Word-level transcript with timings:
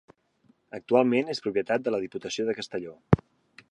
Actualment 0.77 1.29
és 1.35 1.43
propietat 1.47 1.87
de 1.89 1.95
la 1.97 2.03
Diputació 2.07 2.49
de 2.51 2.61
Castelló. 2.63 3.01